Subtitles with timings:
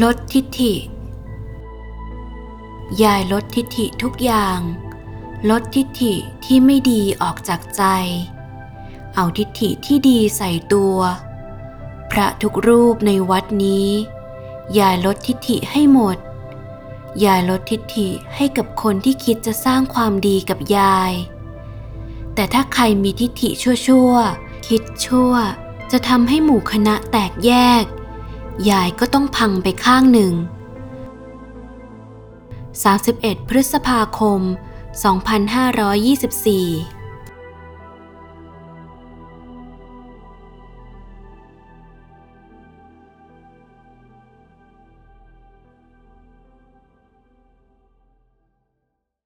[0.00, 0.74] ลดทิฐิ
[3.02, 4.58] ยายลดทิฐิทุกอย่าง
[5.50, 7.82] ลดทิฐิที่ไม่ดีออกจากใจ
[9.14, 10.96] เอาทิฐิที่ดีใส่ตัว
[12.10, 13.88] พระทุกรูปในวัดนี้
[14.78, 16.16] ยายลดทิฐิให้หมด
[17.24, 21.12] ยายลดทิฐิให้กับคนที่คิดจะสร้างความดีกับยาย
[22.34, 25.32] แต่ถ้าใครมีทิฐิชั่วๆ คิดชั่ว
[25.90, 27.52] จะทำให้หมู่คณะแตกแย
[27.82, 27.84] ก
[28.70, 30.34] ยายก็ต้องพังไปข้างหนึ่ง
[32.92, 34.40] 31 พฤษภาคม
[35.32, 37.01] 2524